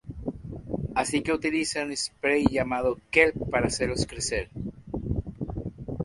[0.95, 4.49] Así que utiliza un spray llamado Kelp para hacerlos crecer.